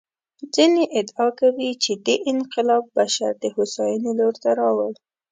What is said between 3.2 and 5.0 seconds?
د هوساینې لور ته راوړ.